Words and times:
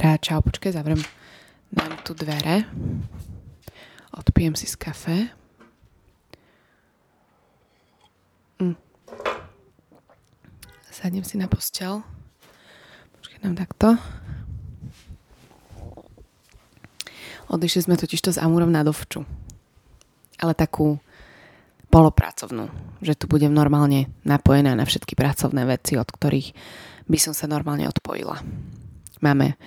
Petra, 0.00 0.16
čau, 0.16 0.40
počkaj, 0.40 0.72
zavriem 0.72 0.96
dám 1.68 1.92
tu 2.00 2.16
dvere. 2.16 2.64
Odpijem 4.16 4.56
si 4.56 4.64
z 4.64 4.80
kafe. 4.80 5.28
Mm. 8.56 8.80
Sadnem 10.88 11.20
si 11.20 11.36
na 11.36 11.52
postel. 11.52 12.00
Počkaj, 13.20 13.44
dám 13.44 13.60
takto. 13.60 14.00
Odišli 17.52 17.84
sme 17.84 18.00
totižto 18.00 18.32
s 18.32 18.40
Amurom 18.40 18.72
na 18.72 18.80
dovču. 18.80 19.28
Ale 20.40 20.56
takú 20.56 20.96
polopracovnú, 21.92 22.72
že 23.04 23.20
tu 23.20 23.28
budem 23.28 23.52
normálne 23.52 24.08
napojená 24.24 24.72
na 24.72 24.88
všetky 24.88 25.12
pracovné 25.12 25.68
veci, 25.68 26.00
od 26.00 26.08
ktorých 26.08 26.56
by 27.04 27.18
som 27.20 27.36
sa 27.36 27.44
normálne 27.44 27.84
odpojila. 27.84 28.40
Máme 29.20 29.60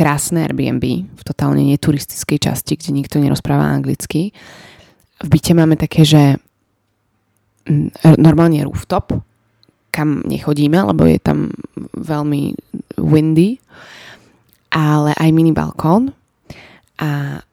krásne 0.00 0.48
Airbnb 0.48 1.12
v 1.12 1.22
totálne 1.28 1.60
neturistickej 1.60 2.40
časti, 2.40 2.80
kde 2.80 2.96
nikto 2.96 3.20
nerozpráva 3.20 3.68
anglicky. 3.68 4.32
V 5.20 5.28
byte 5.28 5.52
máme 5.52 5.76
také, 5.76 6.08
že 6.08 6.40
mm, 7.68 8.16
normálne 8.16 8.64
rooftop, 8.64 9.20
kam 9.92 10.24
nechodíme, 10.24 10.80
lebo 10.88 11.04
je 11.04 11.20
tam 11.20 11.52
veľmi 11.92 12.56
windy, 12.96 13.60
ale 14.72 15.12
aj 15.20 15.28
mini 15.36 15.52
balkón. 15.52 16.16
A 16.96 17.44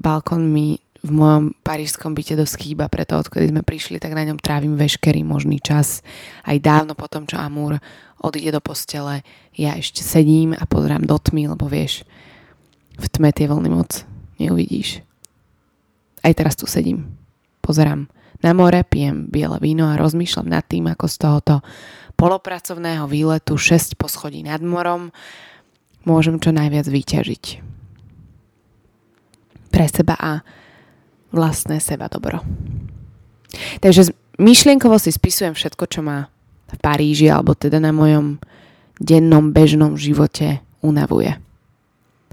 balkón 0.00 0.48
mi 0.48 0.80
v 1.02 1.10
mojom 1.12 1.52
parížskom 1.60 2.16
byte 2.16 2.36
dosť 2.36 2.54
chýba, 2.62 2.88
preto 2.88 3.16
odkedy 3.16 3.52
sme 3.52 3.62
prišli, 3.66 4.00
tak 4.00 4.16
na 4.16 4.24
ňom 4.24 4.40
trávim 4.40 4.78
veškerý 4.78 5.24
možný 5.26 5.60
čas. 5.60 6.00
Aj 6.44 6.56
dávno 6.56 6.96
potom, 6.96 7.28
čo 7.28 7.36
Amúr 7.36 7.76
odíde 8.20 8.54
do 8.54 8.62
postele, 8.64 9.20
ja 9.52 9.76
ešte 9.76 10.00
sedím 10.00 10.56
a 10.56 10.64
pozerám 10.64 11.04
do 11.04 11.16
tmy, 11.16 11.52
lebo 11.52 11.68
vieš, 11.68 12.06
v 12.96 13.06
tme 13.12 13.30
tie 13.32 13.44
vlny 13.48 13.70
moc 13.72 14.08
neuvidíš. 14.40 15.04
Aj 16.24 16.32
teraz 16.32 16.56
tu 16.56 16.64
sedím. 16.64 17.12
Pozerám 17.60 18.08
na 18.40 18.52
more, 18.52 18.84
pijem 18.84 19.28
biele 19.28 19.56
víno 19.60 19.88
a 19.88 20.00
rozmýšľam 20.00 20.48
nad 20.48 20.64
tým, 20.64 20.88
ako 20.92 21.06
z 21.08 21.16
tohoto 21.16 21.54
polopracovného 22.16 23.04
výletu 23.08 23.60
6 23.60 23.96
poschodí 24.00 24.44
nad 24.44 24.60
morom 24.64 25.12
môžem 26.08 26.40
čo 26.40 26.54
najviac 26.54 26.88
vyťažiť. 26.88 27.44
Pre 29.68 29.86
seba 29.90 30.16
a 30.16 30.32
vlastné 31.36 31.76
seba 31.84 32.08
dobro. 32.08 32.40
Takže 33.84 34.16
myšlienkovo 34.40 34.96
si 34.96 35.12
spisujem 35.12 35.52
všetko, 35.52 35.84
čo 35.86 36.00
ma 36.00 36.32
v 36.66 36.76
Paríži 36.80 37.28
alebo 37.28 37.52
teda 37.52 37.78
na 37.78 37.92
mojom 37.92 38.40
dennom 38.96 39.52
bežnom 39.52 39.94
živote 40.00 40.64
unavuje. 40.80 41.36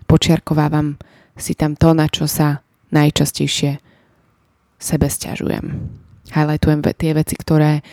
Počiarkovávam 0.08 0.96
si 1.36 1.58
tam 1.58 1.76
to, 1.76 1.92
na 1.92 2.08
čo 2.08 2.30
sa 2.30 2.64
najčastejšie 2.96 3.82
sebe 4.80 5.08
stiažujem. 5.12 5.92
Highlightujem 6.32 6.80
tie 6.96 7.12
veci, 7.12 7.36
ktoré, 7.36 7.84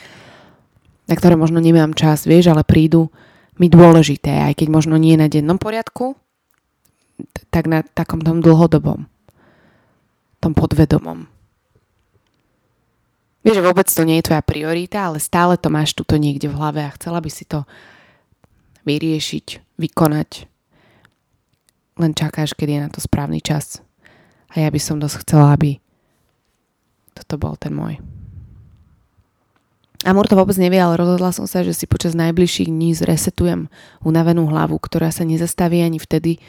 na 1.11 1.15
ktoré 1.19 1.35
možno 1.35 1.59
nemám 1.59 1.97
čas, 1.97 2.25
vieš, 2.31 2.55
ale 2.55 2.63
prídu 2.63 3.11
mi 3.59 3.67
dôležité, 3.69 4.47
aj 4.49 4.63
keď 4.63 4.69
možno 4.71 4.95
nie 4.97 5.19
na 5.19 5.29
dennom 5.29 5.61
poriadku, 5.61 6.17
tak 7.53 7.69
na 7.69 7.85
takom 7.85 8.23
tom 8.23 8.41
dlhodobom 8.41 9.10
tom 10.41 10.57
podvedomom. 10.57 11.29
Vieš, 13.41 13.57
že 13.61 13.65
vôbec 13.65 13.89
to 13.89 14.05
nie 14.05 14.21
je 14.21 14.29
tvoja 14.29 14.45
priorita, 14.45 15.09
ale 15.09 15.17
stále 15.17 15.57
to 15.57 15.73
máš 15.73 15.97
tuto 15.97 16.21
niekde 16.21 16.53
v 16.53 16.57
hlave 16.61 16.85
a 16.85 16.95
chcela 16.97 17.25
by 17.25 17.31
si 17.33 17.49
to 17.49 17.65
vyriešiť, 18.85 19.81
vykonať. 19.81 20.45
Len 22.01 22.13
čakáš, 22.13 22.53
kedy 22.53 22.77
je 22.77 22.85
na 22.85 22.91
to 22.93 23.01
správny 23.01 23.41
čas. 23.41 23.81
A 24.53 24.61
ja 24.61 24.69
by 24.69 24.81
som 24.81 25.01
dosť 25.01 25.25
chcela, 25.25 25.57
aby 25.57 25.81
toto 27.17 27.41
bol 27.41 27.57
ten 27.57 27.73
môj. 27.73 28.01
Amor 30.01 30.25
to 30.25 30.37
vôbec 30.37 30.57
nevie, 30.57 30.81
ale 30.81 30.97
rozhodla 30.97 31.29
som 31.29 31.45
sa, 31.45 31.61
že 31.61 31.77
si 31.77 31.85
počas 31.85 32.17
najbližších 32.17 32.73
dní 32.73 32.97
zresetujem 32.97 33.69
unavenú 34.01 34.49
hlavu, 34.49 34.81
ktorá 34.81 35.13
sa 35.13 35.29
nezastaví 35.29 35.85
ani 35.85 36.01
vtedy, 36.01 36.41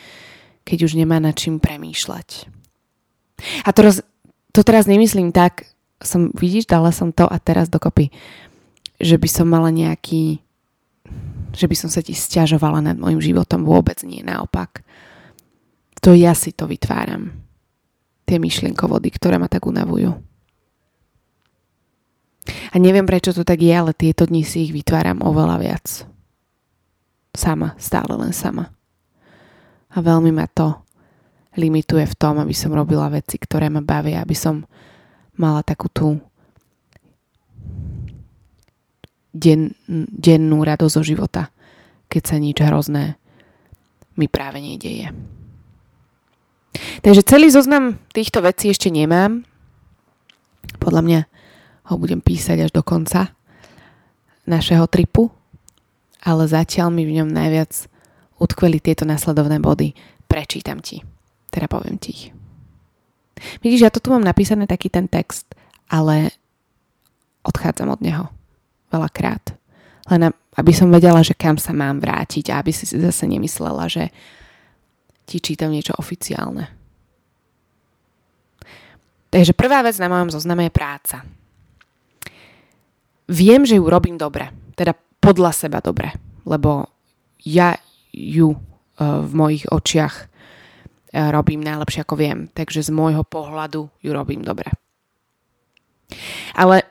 keď 0.63 0.87
už 0.87 0.95
nemá 0.95 1.19
nad 1.19 1.35
čím 1.35 1.59
premýšľať. 1.59 2.60
A 3.66 3.69
to, 3.74 3.79
roz, 3.85 3.97
to 4.52 4.62
teraz 4.62 4.85
nemyslím 4.85 5.34
tak, 5.34 5.69
som, 6.02 6.34
vidíš, 6.34 6.66
dala 6.66 6.90
som 6.90 7.13
to 7.13 7.29
a 7.29 7.38
teraz 7.38 7.69
dokopy, 7.69 8.09
že 8.97 9.18
by 9.18 9.29
som 9.29 9.47
mala 9.50 9.69
nejaký, 9.69 10.41
že 11.53 11.66
by 11.69 11.75
som 11.78 11.90
sa 11.90 12.02
ti 12.02 12.18
stiažovala 12.18 12.81
nad 12.81 12.97
môjim 12.97 13.22
životom, 13.22 13.66
vôbec 13.66 14.02
nie, 14.02 14.25
naopak. 14.25 14.81
To 16.02 16.18
ja 16.18 16.34
si 16.34 16.50
to 16.53 16.66
vytváram. 16.66 17.29
Tie 18.25 18.41
myšlienkovody, 18.41 19.13
ktoré 19.13 19.38
ma 19.38 19.46
tak 19.46 19.69
unavujú. 19.69 20.18
A 22.73 22.75
neviem, 22.81 23.06
prečo 23.06 23.35
to 23.35 23.46
tak 23.46 23.62
je, 23.62 23.69
ale 23.69 23.94
tieto 23.94 24.25
dni 24.25 24.41
si 24.41 24.66
ich 24.66 24.73
vytváram 24.73 25.22
oveľa 25.22 25.58
viac. 25.62 25.85
Sama, 27.38 27.78
stále 27.78 28.18
len 28.18 28.34
sama. 28.34 28.73
A 29.94 29.97
veľmi 30.02 30.34
ma 30.34 30.50
to 30.50 30.73
limituje 31.59 32.07
v 32.07 32.17
tom, 32.17 32.39
aby 32.39 32.56
som 32.56 32.72
robila 32.72 33.12
veci, 33.12 33.35
ktoré 33.35 33.67
ma 33.67 33.84
bavia, 33.84 34.23
aby 34.23 34.35
som 34.35 34.63
mala 35.35 35.63
takú 35.63 35.91
tú 35.91 36.19
den, 39.31 39.75
dennú 40.11 40.63
radosť 40.63 40.95
zo 40.95 41.03
života, 41.03 41.51
keď 42.11 42.23
sa 42.23 42.35
nič 42.40 42.57
hrozné 42.59 43.16
mi 44.19 44.28
práve 44.28 44.59
nedeje. 44.59 45.11
Takže 47.01 47.23
celý 47.23 47.51
zoznam 47.51 48.00
týchto 48.11 48.44
vecí 48.44 48.72
ešte 48.72 48.91
nemám. 48.91 49.44
Podľa 50.79 51.01
mňa 51.03 51.19
ho 51.91 51.95
budem 52.00 52.23
písať 52.23 52.67
až 52.67 52.72
do 52.72 52.84
konca 52.84 53.31
našeho 54.47 54.88
tripu, 54.88 55.31
ale 56.23 56.47
zatiaľ 56.47 56.91
mi 56.94 57.03
v 57.07 57.22
ňom 57.22 57.29
najviac 57.31 57.88
utkveli 58.40 58.79
tieto 58.79 59.03
nasledovné 59.03 59.59
body. 59.59 59.95
Prečítam 60.28 60.79
ti. 60.79 61.03
Teda 61.51 61.67
poviem 61.67 62.00
ti 62.00 62.09
ich. 62.16 62.25
Vidíš, 63.59 63.81
ja 63.84 63.91
to 63.91 64.00
tu 64.00 64.13
mám 64.13 64.23
napísané 64.23 64.66
taký 64.69 64.88
ten 64.88 65.12
text, 65.12 65.51
ale 65.91 66.31
odchádzam 67.44 67.89
od 67.91 68.01
neho. 68.01 68.25
Veľakrát. 68.94 69.57
Len 70.07 70.31
aby 70.56 70.72
som 70.75 70.91
vedela, 70.91 71.23
že 71.23 71.38
kam 71.38 71.56
sa 71.56 71.72
mám 71.72 72.03
vrátiť 72.03 72.51
a 72.51 72.59
aby 72.59 72.72
si 72.75 72.84
zase 72.88 73.23
nemyslela, 73.28 73.88
že 73.88 74.11
ti 75.23 75.40
čítam 75.40 75.72
niečo 75.72 75.95
oficiálne. 75.95 76.67
Takže 79.31 79.56
prvá 79.56 79.79
vec 79.79 79.95
na 79.95 80.11
mojom 80.11 80.35
zozname 80.35 80.67
je 80.67 80.75
práca. 80.75 81.23
Viem, 83.31 83.63
že 83.63 83.79
ju 83.79 83.88
robím 83.88 84.19
dobre. 84.19 84.51
Teda 84.75 84.91
podľa 85.23 85.56
seba 85.56 85.79
dobre. 85.79 86.11
Lebo 86.44 86.91
ja 87.47 87.79
ju 88.11 88.51
uh, 88.51 88.59
v 89.23 89.31
mojich 89.31 89.63
očiach 89.72 90.30
robím 91.11 91.61
najlepšie 91.61 92.07
ako 92.07 92.16
viem. 92.16 92.39
Takže 92.51 92.88
z 92.88 92.91
môjho 92.91 93.23
pohľadu 93.27 93.91
ju 93.99 94.11
robím 94.11 94.41
dobre. 94.44 94.72
Ale 96.55 96.83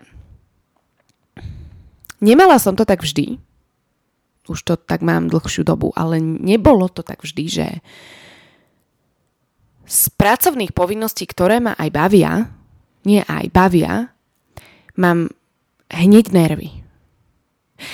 nemala 2.20 2.60
som 2.60 2.76
to 2.76 2.84
tak 2.84 3.04
vždy. 3.04 3.40
Už 4.48 4.60
to 4.66 4.74
tak 4.76 5.04
mám 5.04 5.30
dlhšiu 5.30 5.62
dobu, 5.62 5.92
ale 5.94 6.18
nebolo 6.20 6.88
to 6.90 7.04
tak 7.04 7.22
vždy, 7.22 7.44
že 7.46 7.66
z 9.90 10.02
pracovných 10.14 10.70
povinností, 10.70 11.26
ktoré 11.26 11.58
ma 11.58 11.74
aj 11.74 11.90
bavia, 11.90 12.32
nie 13.02 13.22
aj 13.26 13.46
bavia, 13.50 14.14
mám 14.94 15.30
hneď 15.90 16.30
nervy. 16.30 16.79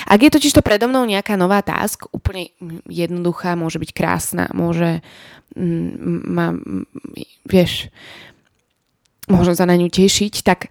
Ak 0.07 0.21
je 0.23 0.31
totiž 0.31 0.53
to 0.53 0.63
predo 0.65 0.91
mnou 0.91 1.07
nejaká 1.07 1.39
nová 1.39 1.63
task, 1.63 2.11
úplne 2.11 2.51
jednoduchá, 2.91 3.55
môže 3.55 3.79
byť 3.79 3.91
krásna, 3.95 4.51
môže 4.53 5.01
ma, 5.57 6.53
vieš, 7.49 7.89
môžem 9.31 9.55
sa 9.57 9.65
na 9.65 9.79
ňu 9.79 9.89
tešiť, 9.89 10.35
tak 10.45 10.69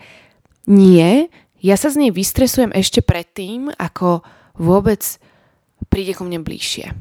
nie, 0.69 1.27
ja 1.61 1.75
sa 1.77 1.89
z 1.89 2.05
nej 2.05 2.11
vystresujem 2.13 2.69
ešte 2.73 3.01
predtým, 3.01 3.73
ako 3.73 4.21
vôbec 4.57 5.01
príde 5.89 6.13
ku 6.13 6.23
mne 6.27 6.45
bližšie. 6.45 6.93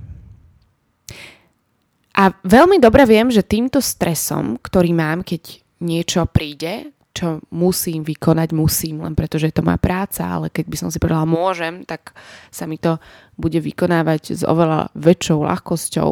A 2.15 2.31
veľmi 2.47 2.79
dobre 2.79 3.03
viem, 3.11 3.27
že 3.29 3.43
týmto 3.43 3.83
stresom, 3.83 4.63
ktorý 4.63 4.95
mám, 4.95 5.27
keď 5.27 5.59
niečo 5.83 6.23
príde, 6.31 6.95
čo 7.15 7.39
musím 7.55 8.03
vykonať, 8.03 8.51
musím, 8.51 9.07
len 9.07 9.15
preto, 9.15 9.39
že 9.39 9.55
je 9.55 9.57
to 9.57 9.63
moja 9.63 9.79
práca, 9.79 10.27
ale 10.27 10.51
keď 10.51 10.67
by 10.67 10.77
som 10.77 10.89
si 10.91 10.99
povedala 10.99 11.23
môžem, 11.23 11.87
tak 11.87 12.11
sa 12.51 12.67
mi 12.67 12.75
to 12.75 12.99
bude 13.39 13.55
vykonávať 13.55 14.35
s 14.35 14.43
oveľa 14.43 14.91
väčšou 14.99 15.47
ľahkosťou. 15.47 16.11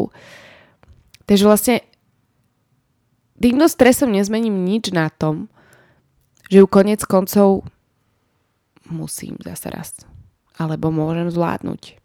Takže 1.27 1.45
vlastne 1.45 1.77
týmto 3.43 3.67
stresom 3.67 4.15
nezmením 4.15 4.63
nič 4.63 4.95
na 4.95 5.11
tom, 5.11 5.51
že 6.47 6.63
ju 6.63 6.67
konec 6.71 7.03
koncov 7.03 7.67
musím 8.87 9.35
zase 9.43 9.67
raz. 9.75 9.91
Alebo 10.55 10.95
môžem 10.95 11.27
zvládnuť. 11.27 11.99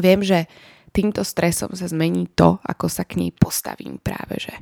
Viem, 0.00 0.26
že 0.26 0.50
týmto 0.90 1.22
stresom 1.22 1.76
sa 1.78 1.86
zmení 1.86 2.26
to, 2.34 2.58
ako 2.66 2.90
sa 2.90 3.06
k 3.06 3.22
nej 3.22 3.30
postavím 3.30 4.02
práve 4.02 4.42
že. 4.42 4.54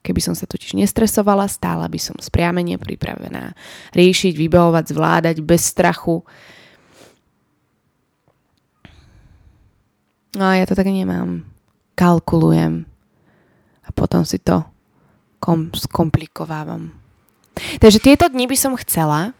Keby 0.00 0.20
som 0.24 0.32
sa 0.32 0.48
totiž 0.48 0.80
nestresovala, 0.80 1.44
stála 1.44 1.84
by 1.84 2.00
som 2.00 2.16
spriamene 2.16 2.80
pripravená 2.80 3.52
riešiť, 3.92 4.32
vybavovať, 4.32 4.84
zvládať 4.96 5.36
bez 5.44 5.68
strachu. 5.68 6.24
No 10.40 10.44
a 10.46 10.56
ja 10.56 10.64
to 10.64 10.72
tak 10.72 10.88
nemám. 10.88 11.44
Kalkulujem. 12.00 12.88
A 13.84 13.88
potom 13.92 14.24
si 14.24 14.40
to 14.40 14.64
kom- 15.36 15.74
skomplikovávam. 15.76 16.96
Takže 17.82 18.00
tieto 18.00 18.24
dni 18.32 18.48
by 18.48 18.56
som 18.56 18.72
chcela, 18.80 19.36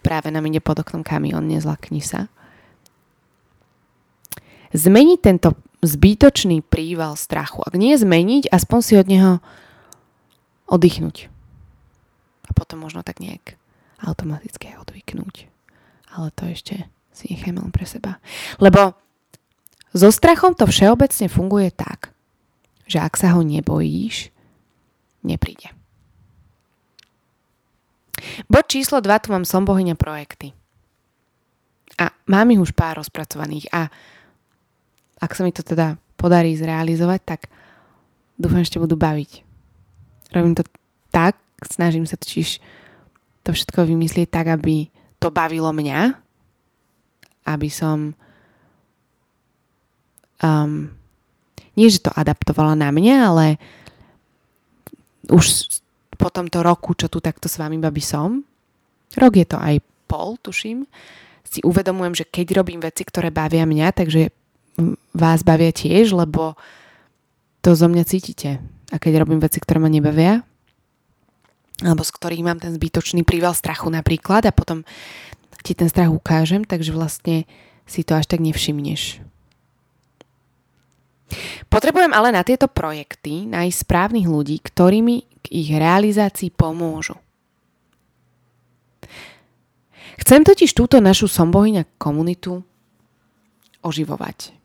práve 0.00 0.32
nám 0.32 0.48
ide 0.48 0.64
pod 0.64 0.80
oknom 0.80 1.04
kamión, 1.04 1.44
nezlakni 1.44 2.00
sa, 2.00 2.32
zmeniť 4.72 5.18
tento 5.20 5.52
zbytočný 5.84 6.64
príval 6.64 7.18
strachu. 7.18 7.60
Ak 7.66 7.76
nie 7.76 7.92
zmeniť, 7.92 8.48
aspoň 8.48 8.78
si 8.80 8.94
od 8.96 9.06
neho 9.10 9.32
oddychnúť. 10.72 11.28
A 12.48 12.50
potom 12.56 12.80
možno 12.80 13.04
tak 13.04 13.20
nejak 13.20 13.60
automaticky 14.00 14.72
odvyknúť. 14.80 15.46
Ale 16.16 16.32
to 16.32 16.48
ešte 16.48 16.88
si 17.12 17.28
nechajme 17.28 17.60
len 17.60 17.72
pre 17.72 17.84
seba. 17.84 18.18
Lebo 18.56 18.96
so 19.92 20.08
strachom 20.08 20.56
to 20.56 20.64
všeobecne 20.64 21.28
funguje 21.28 21.68
tak, 21.70 22.16
že 22.88 22.98
ak 22.98 23.14
sa 23.20 23.36
ho 23.36 23.44
nebojíš, 23.44 24.32
nepríde. 25.22 25.70
Bod 28.48 28.70
číslo 28.70 29.02
2, 29.04 29.22
tu 29.22 29.28
mám 29.34 29.44
som 29.44 29.66
bohyňa 29.66 29.98
projekty. 29.98 30.54
A 32.00 32.08
mám 32.24 32.48
ich 32.50 32.62
už 32.62 32.72
pár 32.72 32.96
rozpracovaných 33.02 33.68
a 33.74 33.92
ak 35.20 35.30
sa 35.36 35.44
mi 35.44 35.52
to 35.52 35.60
teda 35.62 36.00
podarí 36.16 36.56
zrealizovať, 36.56 37.20
tak 37.22 37.40
dúfam, 38.40 38.64
že 38.64 38.80
budú 38.80 38.96
baviť. 38.98 39.51
Robím 40.32 40.56
to 40.56 40.64
tak, 41.12 41.36
snažím 41.62 42.08
sa 42.08 42.16
totiž 42.16 42.58
to 43.42 43.50
všetko 43.52 43.84
vymyslieť 43.84 44.28
tak, 44.32 44.48
aby 44.48 44.88
to 45.20 45.28
bavilo 45.30 45.70
mňa, 45.70 46.16
aby 47.46 47.68
som 47.68 48.16
um, 50.42 50.90
nie, 51.76 51.88
že 51.88 52.04
to 52.04 52.12
adaptovala 52.12 52.74
na 52.74 52.90
mňa, 52.90 53.16
ale 53.28 53.46
už 55.30 55.78
po 56.18 56.28
tomto 56.28 56.60
roku, 56.62 56.94
čo 56.94 57.10
tu 57.10 57.18
takto 57.22 57.46
s 57.46 57.58
vami 57.58 57.78
babi 57.78 58.02
som, 58.02 58.42
rok 59.18 59.32
je 59.38 59.46
to 59.46 59.58
aj 59.58 59.80
pol, 60.06 60.36
tuším, 60.38 60.84
si 61.46 61.60
uvedomujem, 61.64 62.14
že 62.16 62.28
keď 62.28 62.64
robím 62.64 62.80
veci, 62.80 63.04
ktoré 63.04 63.28
bavia 63.28 63.68
mňa, 63.68 63.88
takže 63.92 64.32
vás 65.12 65.40
bavia 65.44 65.68
tiež, 65.68 66.16
lebo 66.16 66.56
to 67.60 67.76
zo 67.76 67.86
mňa 67.86 68.04
cítite. 68.08 68.58
A 68.92 69.00
keď 69.00 69.24
robím 69.24 69.40
veci, 69.40 69.56
ktoré 69.56 69.80
ma 69.80 69.88
nebavia, 69.88 70.44
alebo 71.82 72.04
z 72.04 72.14
ktorých 72.14 72.46
mám 72.46 72.60
ten 72.60 72.70
zbytočný 72.70 73.24
príval 73.26 73.56
strachu 73.56 73.88
napríklad 73.90 74.46
a 74.46 74.52
potom 74.54 74.84
ti 75.62 75.72
ten 75.72 75.88
strach 75.88 76.12
ukážem, 76.12 76.66
takže 76.66 76.92
vlastne 76.92 77.48
si 77.88 78.02
to 78.04 78.18
až 78.18 78.28
tak 78.28 78.42
nevšimneš. 78.42 79.22
Potrebujem 81.72 82.12
ale 82.12 82.28
na 82.34 82.44
tieto 82.44 82.68
projekty 82.68 83.48
nájsť 83.48 83.78
správnych 83.88 84.28
ľudí, 84.28 84.60
ktorými 84.60 85.24
k 85.40 85.46
ich 85.48 85.72
realizácii 85.72 86.52
pomôžu. 86.52 87.16
Chcem 90.20 90.44
totiž 90.44 90.76
túto 90.76 91.00
našu 91.00 91.26
sombohyňa 91.26 91.88
komunitu 91.96 92.60
oživovať 93.80 94.61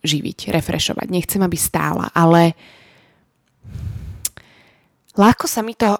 živiť, 0.00 0.52
refrešovať. 0.52 1.06
Nechcem, 1.08 1.40
aby 1.40 1.56
stála, 1.56 2.08
ale 2.12 2.56
ľahko 5.16 5.44
sa 5.44 5.60
mi 5.60 5.76
to... 5.76 5.96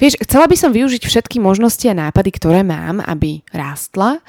Vieš, 0.00 0.16
chcela 0.24 0.48
by 0.48 0.56
som 0.56 0.72
využiť 0.72 1.04
všetky 1.04 1.36
možnosti 1.36 1.84
a 1.88 1.96
nápady, 1.96 2.30
ktoré 2.32 2.64
mám, 2.64 3.04
aby 3.04 3.44
rástla 3.52 4.24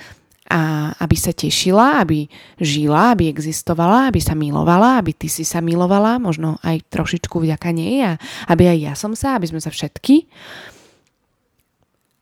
a 0.48 0.92
aby 1.04 1.16
sa 1.16 1.36
tešila, 1.36 2.00
aby 2.04 2.28
žila, 2.60 3.12
aby 3.12 3.28
existovala, 3.28 4.08
aby 4.08 4.20
sa 4.24 4.32
milovala, 4.36 5.00
aby 5.00 5.12
ty 5.12 5.28
si 5.28 5.44
sa 5.44 5.60
milovala, 5.60 6.20
možno 6.20 6.56
aj 6.64 6.88
trošičku 6.88 7.36
vďaka 7.44 7.72
nej 7.76 8.04
a 8.04 8.12
aby 8.48 8.76
aj 8.76 8.78
ja 8.80 8.94
som 8.96 9.12
sa, 9.12 9.36
aby 9.36 9.48
sme 9.52 9.60
sa 9.60 9.72
všetky. 9.72 10.28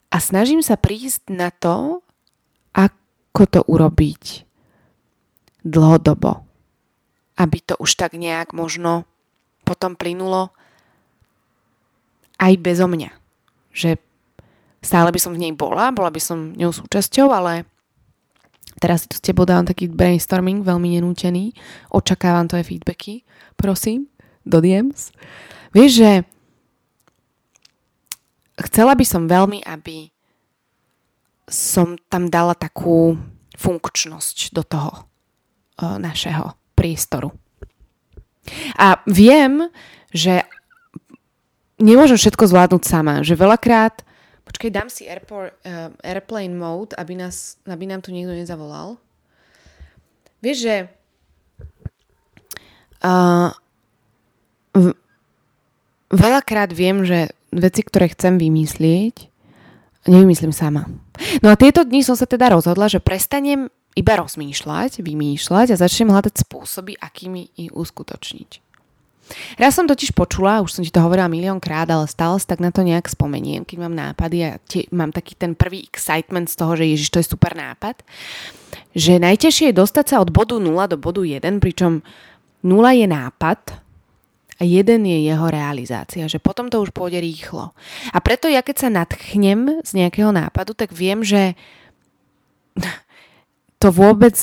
A 0.10 0.18
snažím 0.18 0.62
sa 0.66 0.78
prísť 0.78 1.34
na 1.34 1.54
to, 1.54 2.02
ako 2.74 3.42
to 3.46 3.62
urobiť 3.66 4.45
dlhodobo. 5.66 6.46
Aby 7.36 7.60
to 7.66 7.74
už 7.82 7.98
tak 8.00 8.14
nejak 8.14 8.54
možno 8.54 9.04
potom 9.66 9.98
plynulo 9.98 10.54
aj 12.38 12.54
bezo 12.62 12.86
mňa. 12.86 13.12
Že 13.74 13.98
stále 14.86 15.10
by 15.10 15.20
som 15.20 15.34
v 15.34 15.50
nej 15.50 15.54
bola, 15.58 15.90
bola 15.90 16.14
by 16.14 16.22
som 16.22 16.54
ňou 16.54 16.72
súčasťou, 16.72 17.34
ale 17.34 17.66
teraz 18.78 19.04
si 19.04 19.12
tu 19.12 19.18
s 19.18 19.26
tebou 19.26 19.44
dávam 19.44 19.66
taký 19.66 19.90
brainstorming, 19.90 20.62
veľmi 20.62 21.02
nenútený. 21.02 21.58
Očakávam 21.90 22.46
tvoje 22.46 22.70
feedbacky, 22.70 23.26
prosím, 23.58 24.08
do 24.46 24.62
DMs. 24.62 25.10
Vieš, 25.74 25.92
že 26.00 26.12
chcela 28.70 28.96
by 28.96 29.04
som 29.04 29.28
veľmi, 29.28 29.66
aby 29.66 30.14
som 31.50 32.00
tam 32.08 32.30
dala 32.30 32.56
takú 32.56 33.18
funkčnosť 33.58 34.54
do 34.54 34.64
toho 34.64 34.92
našeho 35.80 36.56
priestoru. 36.76 37.32
A 38.78 39.02
viem, 39.10 39.68
že 40.14 40.46
nemôžem 41.82 42.16
všetko 42.16 42.48
zvládnuť 42.48 42.84
sama, 42.86 43.26
že 43.26 43.36
veľakrát 43.36 44.06
Počkej, 44.46 44.70
dám 44.72 44.94
si 44.94 45.10
airport, 45.10 45.58
uh, 45.66 45.90
airplane 46.06 46.54
mode, 46.54 46.94
aby, 46.96 47.18
nás, 47.18 47.58
aby 47.66 47.90
nám 47.90 48.06
tu 48.06 48.14
niekto 48.14 48.30
nezavolal. 48.30 49.02
Vieš, 50.38 50.58
že 50.62 50.76
uh, 53.02 53.50
v, 54.78 54.94
veľakrát 56.14 56.70
viem, 56.72 57.02
že 57.02 57.34
veci, 57.50 57.82
ktoré 57.82 58.14
chcem 58.14 58.38
vymyslieť, 58.38 59.34
nevymyslím 60.06 60.54
sama. 60.54 60.86
No 61.42 61.50
a 61.50 61.58
tieto 61.58 61.82
dni 61.82 62.06
som 62.06 62.14
sa 62.14 62.30
teda 62.30 62.54
rozhodla, 62.54 62.86
že 62.86 63.02
prestanem 63.02 63.74
iba 63.96 64.14
rozmýšľať, 64.20 65.00
vymýšľať 65.00 65.68
a 65.74 65.80
začnem 65.80 66.12
hľadať 66.12 66.44
spôsoby, 66.44 67.00
akými 67.00 67.56
ich 67.56 67.72
uskutočniť. 67.72 68.66
Raz 69.58 69.74
som 69.74 69.90
totiž 69.90 70.14
počula, 70.14 70.62
už 70.62 70.70
som 70.70 70.84
ti 70.86 70.94
to 70.94 71.02
hovorila 71.02 71.26
miliónkrát, 71.26 71.90
ale 71.90 72.06
stále 72.06 72.38
sa 72.38 72.54
tak 72.54 72.62
na 72.62 72.70
to 72.70 72.86
nejak 72.86 73.10
spomeniem, 73.10 73.66
keď 73.66 73.78
mám 73.82 73.96
nápady 73.98 74.38
a 74.46 74.62
tie, 74.62 74.86
mám 74.94 75.10
taký 75.10 75.34
ten 75.34 75.58
prvý 75.58 75.82
excitement 75.82 76.46
z 76.46 76.56
toho, 76.62 76.78
že 76.78 76.86
ježiš, 76.86 77.10
to 77.10 77.18
je 77.24 77.32
super 77.34 77.58
nápad, 77.58 78.06
že 78.94 79.18
najťažšie 79.18 79.74
je 79.74 79.80
dostať 79.82 80.06
sa 80.14 80.22
od 80.22 80.30
bodu 80.30 80.62
0 80.62 80.70
do 80.94 80.98
bodu 81.02 81.26
1, 81.26 81.42
pričom 81.58 82.06
0 82.62 83.02
je 83.02 83.08
nápad 83.10 83.62
a 84.56 84.64
jeden 84.64 85.02
je 85.10 85.18
jeho 85.26 85.48
realizácia, 85.50 86.30
že 86.30 86.38
potom 86.38 86.70
to 86.70 86.80
už 86.80 86.94
pôjde 86.94 87.18
rýchlo. 87.18 87.74
A 88.14 88.18
preto 88.22 88.46
ja 88.46 88.62
keď 88.62 88.88
sa 88.88 88.90
nadchnem 88.94 89.82
z 89.82 89.92
nejakého 90.06 90.30
nápadu, 90.30 90.78
tak 90.78 90.94
viem, 90.94 91.26
že 91.26 91.58
to 93.86 93.94
vôbec 93.94 94.34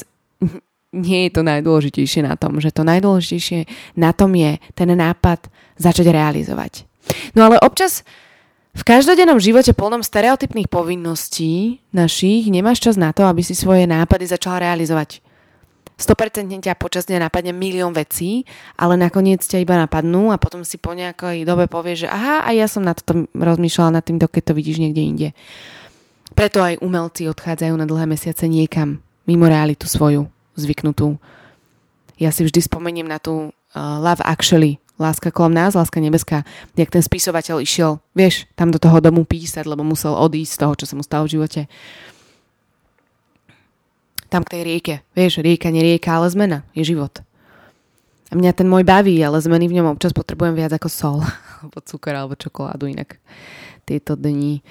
nie 0.94 1.26
je 1.26 1.30
to 1.34 1.42
najdôležitejšie 1.42 2.22
na 2.22 2.38
tom, 2.38 2.62
že 2.62 2.70
to 2.70 2.86
najdôležitejšie 2.86 3.66
na 3.98 4.14
tom 4.14 4.30
je 4.38 4.62
ten 4.78 4.86
nápad 4.86 5.50
začať 5.80 6.14
realizovať. 6.14 6.86
No 7.34 7.50
ale 7.50 7.58
občas 7.58 8.06
v 8.72 8.86
každodennom 8.86 9.42
živote 9.42 9.74
plnom 9.74 10.04
stereotypných 10.04 10.70
povinností 10.70 11.82
našich 11.90 12.46
nemáš 12.54 12.78
čas 12.78 12.94
na 12.94 13.10
to, 13.10 13.26
aby 13.26 13.42
si 13.42 13.58
svoje 13.58 13.88
nápady 13.88 14.30
začal 14.30 14.62
realizovať. 14.62 15.24
100% 15.98 16.48
ťa 16.62 16.78
počas 16.78 17.04
dňa 17.04 17.28
napadne 17.28 17.52
milión 17.52 17.92
vecí, 17.92 18.48
ale 18.78 18.96
nakoniec 18.96 19.44
ťa 19.44 19.60
iba 19.60 19.76
napadnú 19.76 20.32
a 20.32 20.40
potom 20.40 20.64
si 20.64 20.80
po 20.80 20.96
nejakej 20.96 21.44
dobe 21.44 21.68
povieš, 21.68 22.06
že 22.06 22.08
aha, 22.08 22.46
a 22.46 22.50
ja 22.54 22.64
som 22.64 22.80
na 22.86 22.96
to 22.96 23.26
rozmýšľala 23.32 24.00
nad 24.00 24.04
týmto, 24.04 24.24
keď 24.26 24.50
to 24.50 24.56
vidíš 24.56 24.80
niekde 24.82 25.02
inde. 25.02 25.28
Preto 26.32 26.64
aj 26.64 26.80
umelci 26.80 27.28
odchádzajú 27.28 27.74
na 27.76 27.84
dlhé 27.84 28.08
mesiace 28.08 28.48
niekam 28.48 29.04
mimo 29.26 29.46
realitu 29.46 29.86
svoju 29.86 30.26
zvyknutú. 30.58 31.16
Ja 32.20 32.30
si 32.30 32.44
vždy 32.44 32.60
spomeniem 32.62 33.08
na 33.08 33.18
tú 33.18 33.50
uh, 33.50 33.98
Love 33.98 34.22
Actually, 34.22 34.78
Láska 35.00 35.34
kolom 35.34 35.56
nás, 35.56 35.74
Láska 35.74 35.98
nebeská, 35.98 36.44
jak 36.76 36.92
ten 36.92 37.02
spisovateľ 37.02 37.64
išiel, 37.64 37.98
vieš, 38.14 38.46
tam 38.54 38.70
do 38.70 38.78
toho 38.78 39.00
domu 39.02 39.26
písať, 39.26 39.66
lebo 39.66 39.82
musel 39.82 40.14
odísť 40.14 40.52
z 40.52 40.60
toho, 40.60 40.72
čo 40.78 40.84
sa 40.86 40.94
mu 40.94 41.02
stalo 41.02 41.26
v 41.26 41.34
živote. 41.40 41.60
Tam 44.30 44.46
k 44.46 44.52
tej 44.54 44.62
rieke, 44.62 44.94
vieš, 45.16 45.42
rieka, 45.42 45.72
nie 45.74 45.82
rieka, 45.82 46.12
ale 46.14 46.30
zmena, 46.30 46.58
je 46.76 46.86
život. 46.86 47.24
A 48.30 48.38
mňa 48.38 48.52
ten 48.54 48.68
môj 48.68 48.84
baví, 48.86 49.18
ale 49.20 49.42
zmeny 49.42 49.68
v 49.68 49.76
ňom 49.80 49.92
občas 49.92 50.14
potrebujem 50.14 50.54
viac 50.54 50.72
ako 50.76 50.88
sol, 50.88 51.18
alebo 51.60 51.82
cukor, 51.82 52.14
alebo 52.14 52.38
čokoládu 52.38 52.86
inak. 52.86 53.18
Tieto 53.82 54.14
dni 54.14 54.62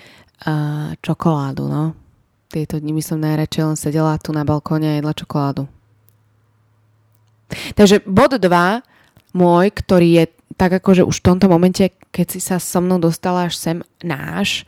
uh, 0.47 0.95
čokoládu, 1.01 1.67
no 1.67 1.83
Tieto 2.51 2.83
dni 2.83 2.91
by 2.91 3.03
som 3.03 3.23
najradšej 3.23 3.63
len 3.63 3.77
sedela 3.79 4.19
tu 4.19 4.35
na 4.35 4.43
balkóne 4.43 4.91
a 4.91 4.97
jedla 4.99 5.15
čokoládu. 5.15 5.71
Takže 7.79 8.03
bod 8.03 8.35
2 8.35 8.43
môj, 9.31 9.65
ktorý 9.71 10.09
je 10.19 10.25
tak 10.59 10.83
akože 10.83 11.07
už 11.07 11.23
v 11.23 11.27
tomto 11.31 11.47
momente, 11.47 11.95
keď 12.11 12.27
si 12.27 12.39
sa 12.43 12.59
so 12.59 12.83
mnou 12.83 12.99
dostala 12.99 13.47
až 13.47 13.55
sem 13.55 13.77
náš, 14.03 14.67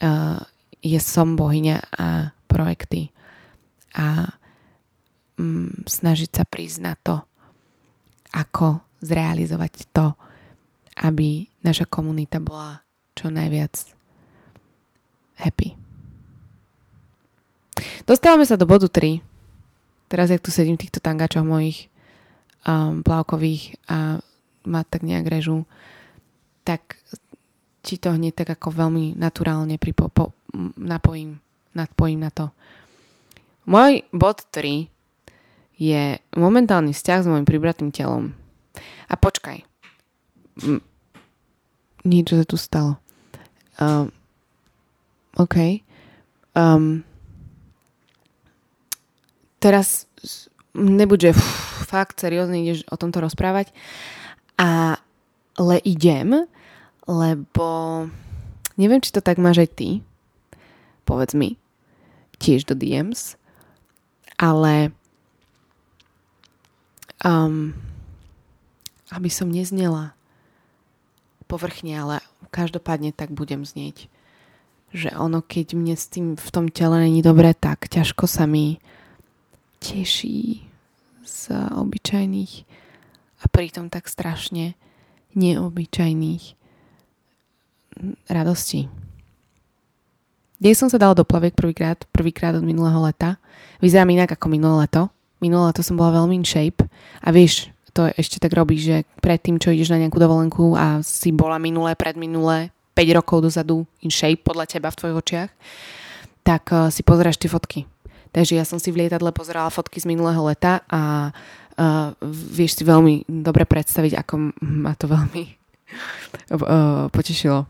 uh, 0.00 0.40
je 0.80 0.96
som 0.98 1.36
bohyňa 1.36 1.78
a 1.94 2.32
projekty. 2.48 3.12
A 3.92 4.32
um, 5.36 5.70
snažiť 5.84 6.32
sa 6.32 6.44
prísť 6.48 6.78
na 6.80 6.96
to, 6.96 7.20
ako 8.32 8.80
zrealizovať 9.04 9.92
to, 9.92 10.16
aby 11.04 11.44
naša 11.60 11.84
komunita 11.84 12.40
bola 12.40 12.80
čo 13.12 13.28
najviac 13.28 13.76
happy. 15.38 15.81
Dostávame 18.12 18.44
sa 18.44 18.60
do 18.60 18.68
bodu 18.68 18.92
3. 18.92 19.24
Teraz, 20.12 20.28
jak 20.28 20.44
tu 20.44 20.52
sedím 20.52 20.76
v 20.76 20.84
týchto 20.84 21.00
tangačoch 21.00 21.48
mojich 21.48 21.88
um, 22.60 23.00
plavkových 23.00 23.80
a 23.88 24.20
ma 24.68 24.84
tak 24.84 25.00
nejak 25.00 25.32
režu, 25.32 25.64
tak 26.60 27.00
ti 27.80 27.96
to 27.96 28.12
hneď 28.12 28.44
tak 28.44 28.52
ako 28.52 28.68
veľmi 28.68 29.16
naturálne 29.16 29.80
pripo, 29.80 30.12
po, 30.12 30.36
napojím, 30.76 31.40
nadpojím 31.72 32.20
na 32.20 32.28
to. 32.28 32.52
Môj 33.64 34.04
bod 34.12 34.44
3 34.52 34.92
je 35.80 36.20
momentálny 36.36 36.92
vzťah 36.92 37.20
s 37.24 37.30
môjim 37.32 37.48
pribratým 37.48 37.96
telom. 37.96 38.36
A 39.08 39.16
počkaj. 39.16 39.64
Niečo 42.04 42.34
sa 42.36 42.44
tu 42.44 42.60
stalo. 42.60 43.00
Um, 43.80 44.12
OK. 45.40 45.80
Um, 46.52 47.08
teraz 49.62 50.10
nebude 50.74 51.30
fakt 51.86 52.18
seriózne 52.18 52.66
ideš 52.66 52.82
o 52.90 52.98
tomto 52.98 53.22
rozprávať, 53.22 53.70
ale 54.58 55.74
idem, 55.86 56.50
lebo 57.06 57.68
neviem, 58.74 58.98
či 58.98 59.14
to 59.14 59.22
tak 59.22 59.38
máš 59.38 59.62
aj 59.62 59.70
ty, 59.78 59.88
povedz 61.06 61.38
mi, 61.38 61.54
tiež 62.42 62.66
do 62.66 62.74
DMs, 62.74 63.38
ale 64.34 64.90
um, 67.22 67.76
aby 69.14 69.30
som 69.30 69.46
neznela 69.46 70.16
povrchne, 71.46 71.94
ale 71.94 72.16
každopádne 72.50 73.12
tak 73.12 73.30
budem 73.30 73.62
znieť. 73.62 74.08
Že 74.92 75.12
ono, 75.16 75.40
keď 75.44 75.76
mne 75.76 75.96
s 75.96 76.08
tým 76.08 76.36
v 76.36 76.48
tom 76.52 76.68
tele 76.68 77.00
není 77.00 77.20
dobre, 77.20 77.52
tak 77.52 77.88
ťažko 77.88 78.24
sa 78.24 78.48
mi 78.48 78.80
teší 79.82 80.62
z 81.26 81.42
obyčajných 81.74 82.52
a 83.42 83.44
pritom 83.50 83.90
tak 83.90 84.06
strašne 84.06 84.78
neobyčajných 85.34 86.44
radostí. 88.30 88.86
Dnes 90.62 90.78
som 90.78 90.86
sa 90.86 91.02
dala 91.02 91.18
do 91.18 91.26
plaviek 91.26 91.58
prvýkrát, 91.58 92.06
prvýkrát 92.14 92.54
od 92.54 92.62
minulého 92.62 93.02
leta. 93.02 93.42
Vyzerám 93.82 94.14
inak 94.14 94.38
ako 94.38 94.46
minulé 94.46 94.86
leto. 94.86 95.10
Minulé 95.42 95.74
leto 95.74 95.82
som 95.82 95.98
bola 95.98 96.22
veľmi 96.22 96.38
in 96.38 96.46
shape 96.46 96.86
a 97.18 97.34
vieš, 97.34 97.66
to 97.90 98.06
ešte 98.14 98.38
tak 98.38 98.54
robíš, 98.54 98.86
že 98.86 98.96
predtým, 99.18 99.58
čo 99.58 99.74
ideš 99.74 99.90
na 99.90 99.98
nejakú 99.98 100.22
dovolenku 100.22 100.78
a 100.78 101.02
si 101.02 101.34
bola 101.34 101.58
minulé, 101.58 101.98
predminulé, 101.98 102.70
5 102.94 103.18
rokov 103.18 103.50
dozadu 103.50 103.82
in 104.06 104.14
shape 104.14 104.46
podľa 104.46 104.78
teba 104.78 104.94
v 104.94 104.98
tvojich 105.02 105.18
očiach, 105.18 105.50
tak 106.46 106.70
uh, 106.70 106.88
si 106.94 107.02
pozráš 107.02 107.42
tie 107.42 107.50
fotky. 107.50 107.91
Takže 108.32 108.56
ja 108.56 108.64
som 108.64 108.80
si 108.80 108.88
v 108.88 109.04
lietadle 109.04 109.28
pozerala 109.30 109.68
fotky 109.68 110.00
z 110.00 110.08
minulého 110.08 110.40
leta 110.48 110.80
a 110.88 111.32
uh, 111.76 112.16
vieš 112.32 112.80
si 112.80 112.82
veľmi 112.88 113.28
dobre 113.28 113.68
predstaviť, 113.68 114.12
ako 114.24 114.56
ma 114.64 114.96
to 114.96 115.04
veľmi 115.04 115.44
uh, 116.56 117.12
potešilo. 117.12 117.68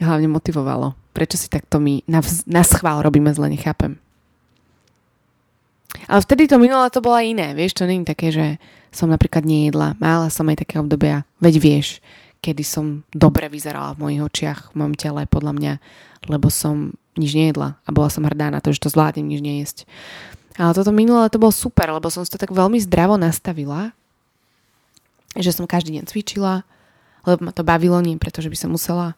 Hlavne 0.00 0.28
motivovalo. 0.28 0.96
Prečo 1.12 1.36
si 1.36 1.48
takto 1.52 1.80
my 1.80 2.04
na, 2.08 2.20
na 2.48 2.62
schvál 2.64 3.04
robíme 3.04 3.32
zle, 3.32 3.52
nechápem. 3.52 3.96
Ale 6.08 6.20
vtedy 6.20 6.48
to 6.48 6.60
minulé 6.60 6.92
to 6.92 7.00
bolo 7.00 7.16
iné, 7.18 7.56
vieš, 7.56 7.76
to 7.76 7.88
není 7.88 8.04
také, 8.04 8.28
že 8.28 8.60
som 8.92 9.08
napríklad 9.08 9.48
nejedla. 9.48 9.96
Mala 9.96 10.28
som 10.28 10.48
aj 10.48 10.64
také 10.64 10.76
obdobia, 10.80 11.24
veď 11.40 11.54
vieš, 11.60 11.86
kedy 12.44 12.62
som 12.62 13.02
dobre 13.10 13.48
vyzerala 13.48 13.96
v 13.96 14.00
mojich 14.06 14.22
očiach, 14.22 14.60
v 14.72 14.74
mojom 14.76 14.94
tele, 14.94 15.22
podľa 15.26 15.52
mňa, 15.56 15.72
lebo 16.30 16.52
som 16.52 16.94
nič 17.16 17.32
nejedla 17.32 17.76
a 17.80 17.88
bola 17.90 18.08
som 18.12 18.24
hrdá 18.24 18.52
na 18.52 18.60
to, 18.60 18.70
že 18.72 18.80
to 18.80 18.92
zvládnem 18.92 19.26
nič 19.26 19.40
nejesť. 19.40 19.78
Ale 20.56 20.72
toto 20.72 20.88
minulé 20.92 21.28
to 21.28 21.40
bolo 21.40 21.52
super, 21.52 21.92
lebo 21.92 22.08
som 22.08 22.24
si 22.24 22.32
to 22.32 22.40
tak 22.40 22.52
veľmi 22.52 22.80
zdravo 22.80 23.20
nastavila, 23.20 23.92
že 25.36 25.52
som 25.52 25.68
každý 25.68 26.00
deň 26.00 26.04
cvičila, 26.08 26.64
lebo 27.28 27.44
ma 27.44 27.52
to 27.52 27.60
bavilo, 27.60 28.00
nie 28.00 28.16
preto, 28.16 28.40
že 28.40 28.48
by 28.48 28.56
som 28.56 28.72
musela, 28.72 29.12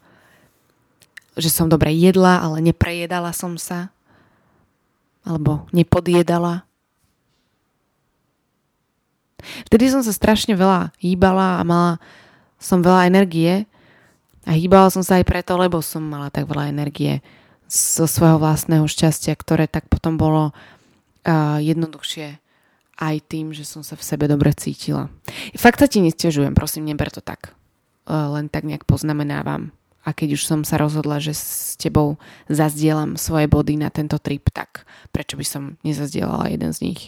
že 1.39 1.47
som 1.47 1.71
dobre 1.71 1.95
jedla, 1.95 2.43
ale 2.43 2.59
neprejedala 2.59 3.31
som 3.31 3.55
sa, 3.55 3.95
alebo 5.23 5.71
nepodjedala. 5.71 6.67
Vtedy 9.71 9.95
som 9.95 10.03
sa 10.03 10.11
strašne 10.11 10.59
veľa 10.59 10.91
hýbala 10.99 11.61
a 11.61 11.63
mala 11.63 11.93
som 12.59 12.83
veľa 12.83 13.07
energie 13.07 13.71
a 14.43 14.51
hýbala 14.59 14.91
som 14.91 15.07
sa 15.07 15.23
aj 15.23 15.25
preto, 15.29 15.55
lebo 15.55 15.79
som 15.79 16.03
mala 16.03 16.35
tak 16.35 16.51
veľa 16.51 16.75
energie 16.75 17.23
zo 17.69 18.09
svojho 18.09 18.41
vlastného 18.41 18.89
šťastia, 18.89 19.37
ktoré 19.37 19.69
tak 19.69 19.93
potom 19.93 20.17
bolo 20.17 20.51
uh, 20.51 21.61
jednoduchšie 21.61 22.41
aj 22.99 23.17
tým, 23.31 23.55
že 23.55 23.63
som 23.63 23.85
sa 23.85 23.95
v 23.95 24.03
sebe 24.03 24.27
dobre 24.27 24.51
cítila. 24.57 25.13
Fakt 25.55 25.79
sa 25.79 25.87
ti 25.87 26.03
nestiažujem, 26.03 26.57
prosím, 26.57 26.89
neber 26.89 27.13
to 27.13 27.21
tak. 27.21 27.55
Uh, 28.09 28.33
len 28.35 28.49
tak 28.49 28.65
nejak 28.65 28.89
poznamenávam. 28.89 29.71
A 30.03 30.17
keď 30.17 30.41
už 30.41 30.43
som 30.49 30.61
sa 30.65 30.81
rozhodla, 30.81 31.21
že 31.21 31.37
s 31.37 31.77
tebou 31.77 32.17
zazdielam 32.49 33.21
svoje 33.21 33.45
body 33.45 33.77
na 33.77 33.93
tento 33.93 34.17
trip, 34.17 34.49
tak 34.49 34.89
prečo 35.13 35.37
by 35.37 35.45
som 35.45 35.77
nezazdielala 35.85 36.49
jeden 36.49 36.73
z 36.73 36.81
nich? 36.89 37.03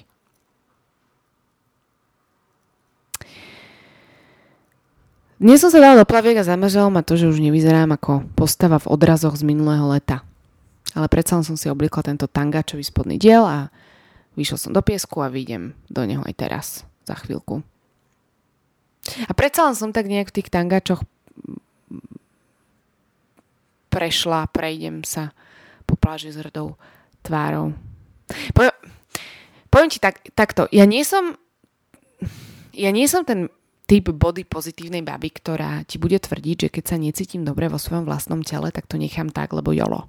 Dnes 5.40 5.56
som 5.56 5.72
sa 5.72 5.80
dala 5.80 5.96
do 5.96 6.04
plaviek 6.04 6.36
a 6.36 6.44
zamrzelo 6.44 6.92
ma 6.92 7.00
to, 7.00 7.16
že 7.16 7.24
už 7.24 7.40
nevyzerám 7.40 7.96
ako 7.96 8.28
postava 8.36 8.76
v 8.76 8.92
odrazoch 8.92 9.40
z 9.40 9.48
minulého 9.48 9.88
leta. 9.88 10.20
Ale 10.94 11.06
predsa 11.06 11.38
som 11.42 11.54
si 11.54 11.70
obliekla 11.70 12.02
tento 12.02 12.26
tangačový 12.26 12.82
spodný 12.82 13.16
diel 13.16 13.46
a 13.46 13.70
vyšiel 14.34 14.58
som 14.58 14.72
do 14.74 14.82
piesku 14.82 15.22
a 15.22 15.30
vyjdem 15.30 15.74
do 15.86 16.02
neho 16.02 16.22
aj 16.26 16.34
teraz, 16.34 16.66
za 17.06 17.14
chvíľku. 17.14 17.62
A 19.26 19.32
predsa 19.32 19.64
len 19.70 19.76
som 19.78 19.94
tak 19.94 20.10
nejak 20.10 20.34
v 20.34 20.36
tých 20.42 20.52
tangačoch 20.52 21.06
prešla, 23.90 24.50
prejdem 24.50 25.02
sa 25.02 25.34
po 25.86 25.98
pláži 25.98 26.30
s 26.30 26.38
hrdou 26.38 26.78
tvárou. 27.26 27.74
Po, 28.54 28.70
poviem 29.72 29.90
ti 29.90 29.98
tak, 29.98 30.22
takto, 30.34 30.70
ja 30.70 30.86
nie 30.86 31.02
som 31.02 31.34
ja 32.70 32.90
nie 32.94 33.10
som 33.10 33.26
ten 33.26 33.50
typ 33.90 34.14
body 34.14 34.46
pozitívnej 34.46 35.02
baby, 35.02 35.34
ktorá 35.34 35.82
ti 35.82 35.98
bude 35.98 36.14
tvrdiť, 36.14 36.56
že 36.56 36.68
keď 36.70 36.84
sa 36.86 36.96
necítim 36.96 37.42
dobre 37.42 37.66
vo 37.66 37.74
svojom 37.74 38.06
vlastnom 38.06 38.46
tele, 38.46 38.70
tak 38.70 38.86
to 38.86 38.94
nechám 38.94 39.34
tak, 39.34 39.50
lebo 39.50 39.74
jolo. 39.74 40.06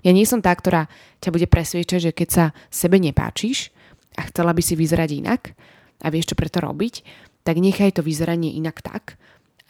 Ja 0.00 0.10
nie 0.16 0.24
som 0.24 0.40
tá, 0.40 0.52
ktorá 0.52 0.88
ťa 1.20 1.30
bude 1.32 1.46
presviečať, 1.50 2.00
že 2.10 2.12
keď 2.16 2.28
sa 2.28 2.44
sebe 2.72 2.96
nepáčiš 2.96 3.72
a 4.16 4.26
chcela 4.28 4.56
by 4.56 4.62
si 4.64 4.74
vyzerať 4.74 5.10
inak 5.20 5.52
a 6.00 6.06
vieš, 6.08 6.32
čo 6.32 6.38
preto 6.38 6.64
robiť, 6.64 7.04
tak 7.44 7.60
nechaj 7.60 8.00
to 8.00 8.02
vyzeranie 8.04 8.56
inak 8.56 8.80
tak 8.80 9.20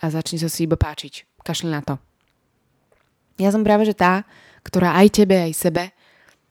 a 0.01 0.11
začni 0.11 0.39
sa 0.39 0.49
si 0.51 0.65
iba 0.67 0.79
páčiť. 0.79 1.43
Kašli 1.43 1.71
na 1.71 1.83
to. 1.83 1.99
Ja 3.41 3.51
som 3.51 3.65
práve, 3.65 3.89
že 3.89 3.97
tá, 3.97 4.29
ktorá 4.63 4.95
aj 5.01 5.25
tebe, 5.25 5.37
aj 5.41 5.55
sebe 5.57 5.85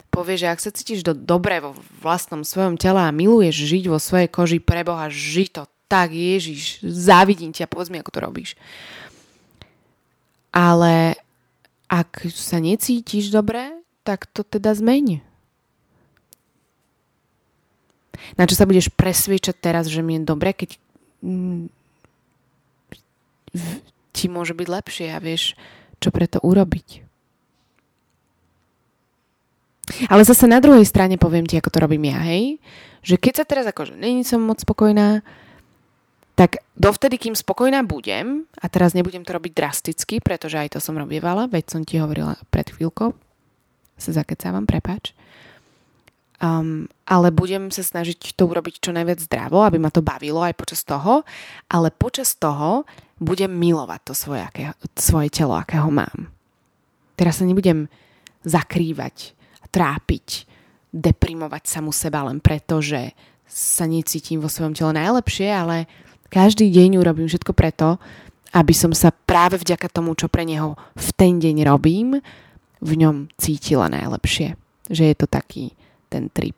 povie, 0.09 0.35
že 0.41 0.49
ak 0.49 0.59
sa 0.59 0.73
cítiš 0.73 1.05
do, 1.05 1.13
dobre 1.13 1.61
vo 1.61 1.77
vlastnom 2.01 2.41
svojom 2.41 2.75
tele 2.75 2.99
a 2.99 3.13
miluješ 3.13 3.55
žiť 3.69 3.83
vo 3.87 4.01
svojej 4.01 4.27
koži 4.27 4.59
pre 4.59 4.81
Boha, 4.81 5.07
ži 5.07 5.47
to 5.47 5.69
tak, 5.85 6.13
Ježiš, 6.13 6.81
závidím 6.85 7.53
ťa, 7.53 7.69
povedz 7.69 7.89
mi, 7.89 8.01
ako 8.01 8.13
to 8.13 8.19
robíš. 8.19 8.49
Ale 10.49 11.17
ak 11.89 12.29
sa 12.29 12.61
necítiš 12.61 13.33
dobre, 13.33 13.81
tak 14.05 14.29
to 14.29 14.45
teda 14.45 14.77
zmeň. 14.77 15.25
Na 18.37 18.45
čo 18.45 18.53
sa 18.53 18.69
budeš 18.69 18.93
presviečať 18.93 19.57
teraz, 19.57 19.89
že 19.89 20.05
mi 20.05 20.21
je 20.21 20.27
dobre, 20.27 20.53
keď 20.53 20.77
mm, 21.25 21.73
ti 24.13 24.25
môže 24.29 24.53
byť 24.53 24.67
lepšie 24.69 25.07
a 25.09 25.17
vieš, 25.17 25.57
čo 25.97 26.13
preto 26.13 26.37
urobiť. 26.45 27.09
Ale 30.05 30.21
zase 30.21 30.45
na 30.45 30.61
druhej 30.61 30.85
strane 30.85 31.17
poviem 31.17 31.49
ti, 31.49 31.57
ako 31.57 31.73
to 31.73 31.81
robím 31.81 32.13
ja, 32.13 32.21
hej? 32.21 32.61
Že 33.01 33.15
keď 33.17 33.33
sa 33.41 33.45
teraz 33.47 33.65
akože 33.65 33.97
není 33.97 34.21
som 34.21 34.45
moc 34.45 34.61
spokojná, 34.61 35.25
tak 36.39 36.63
dovtedy, 36.79 37.19
kým 37.19 37.35
spokojná 37.35 37.83
budem, 37.83 38.47
a 38.63 38.71
teraz 38.71 38.95
nebudem 38.95 39.27
to 39.27 39.35
robiť 39.35 39.51
drasticky, 39.51 40.23
pretože 40.23 40.55
aj 40.55 40.71
to 40.71 40.79
som 40.79 40.95
robievala, 40.95 41.51
veď 41.51 41.65
som 41.67 41.81
ti 41.83 41.99
hovorila 41.99 42.39
pred 42.47 42.71
chvíľkou, 42.71 43.11
sa 43.99 44.11
zakecávam, 44.15 44.63
prepáč. 44.63 45.11
Um, 46.39 46.87
ale 47.03 47.35
budem 47.35 47.67
sa 47.67 47.83
snažiť 47.83 48.39
to 48.39 48.47
urobiť 48.47 48.79
čo 48.79 48.95
najviac 48.95 49.19
zdravo, 49.19 49.67
aby 49.67 49.83
ma 49.83 49.91
to 49.91 49.99
bavilo 49.99 50.39
aj 50.39 50.55
počas 50.55 50.87
toho, 50.87 51.27
ale 51.67 51.91
počas 51.91 52.39
toho 52.39 52.87
budem 53.19 53.51
milovať 53.51 53.99
to 54.07 54.13
svoje, 54.15 54.39
aké, 54.39 54.71
svoje 54.95 55.27
telo, 55.35 55.59
akého 55.59 55.91
mám. 55.91 56.31
Teraz 57.19 57.43
sa 57.43 57.45
nebudem 57.45 57.91
zakrývať, 58.47 59.35
trápiť, 59.75 60.47
deprimovať 60.95 61.67
samu 61.67 61.91
seba 61.91 62.23
len 62.31 62.39
preto, 62.39 62.79
že 62.79 63.11
sa 63.43 63.83
necítim 63.83 64.39
vo 64.39 64.47
svojom 64.47 64.71
tele 64.71 64.95
najlepšie, 64.95 65.51
ale 65.51 65.91
každý 66.29 66.69
deň 66.69 67.01
urobím 67.01 67.27
všetko 67.27 67.51
preto, 67.57 67.97
aby 68.53 68.73
som 68.73 68.93
sa 68.93 69.13
práve 69.13 69.61
vďaka 69.61 69.89
tomu, 69.89 70.17
čo 70.17 70.25
pre 70.25 70.45
neho 70.45 70.73
v 70.97 71.09
ten 71.13 71.37
deň 71.37 71.65
robím, 71.65 72.17
v 72.79 72.91
ňom 72.95 73.29
cítila 73.37 73.91
najlepšie. 73.91 74.57
Že 74.89 75.03
je 75.13 75.15
to 75.17 75.27
taký 75.29 75.65
ten 76.09 76.33
trip. 76.33 76.57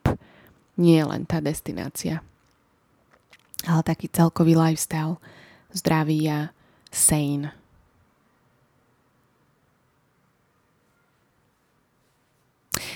Nie 0.80 1.04
len 1.04 1.28
tá 1.28 1.44
destinácia. 1.44 2.24
Ale 3.68 3.82
taký 3.84 4.08
celkový 4.08 4.56
lifestyle. 4.56 5.20
Zdravý 5.76 6.20
a 6.32 6.40
sane. 6.92 7.52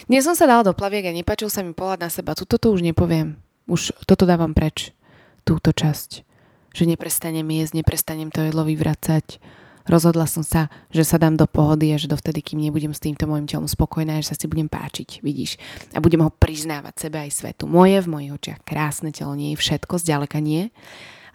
Dnes 0.05 0.21
som 0.21 0.37
sa 0.37 0.45
dala 0.45 0.61
do 0.61 0.77
plaviek 0.77 1.09
a 1.09 1.15
nepačil 1.15 1.49
sa 1.49 1.65
mi 1.65 1.73
pohľad 1.73 2.05
na 2.05 2.09
seba. 2.13 2.37
Tuto 2.37 2.61
to 2.61 2.69
už 2.69 2.85
nepoviem. 2.85 3.41
Už 3.65 3.89
toto 4.05 4.29
dávam 4.29 4.53
preč. 4.53 4.93
Túto 5.41 5.73
časť. 5.73 6.34
Že 6.75 6.91
neprestanem 6.91 7.47
jesť, 7.47 7.79
neprestanem 7.79 8.27
to 8.27 8.43
jedlo 8.43 8.67
vyvracať 8.67 9.39
Rozhodla 9.85 10.25
som 10.25 10.41
sa, 10.41 10.65
že 10.89 11.05
sa 11.05 11.21
dám 11.21 11.37
do 11.37 11.45
pohody 11.45 11.93
a 11.93 12.01
že 12.01 12.09
dovtedy, 12.09 12.41
kým 12.41 12.57
nebudem 12.57 12.89
s 12.89 13.05
týmto 13.05 13.29
môjim 13.29 13.45
telom 13.45 13.69
spokojná, 13.69 14.17
že 14.17 14.33
sa 14.33 14.35
si 14.35 14.49
budem 14.49 14.65
páčiť, 14.65 15.21
vidíš. 15.21 15.61
A 15.93 16.01
budem 16.01 16.25
ho 16.25 16.33
priznávať 16.33 17.05
sebe 17.05 17.21
aj 17.21 17.29
svetu. 17.29 17.69
Moje 17.69 18.01
v 18.01 18.09
mojich 18.09 18.33
očiach 18.33 18.65
krásne 18.65 19.13
telo 19.13 19.37
nie 19.37 19.53
je 19.53 19.61
všetko, 19.61 20.01
zďaleka 20.01 20.41
nie, 20.41 20.73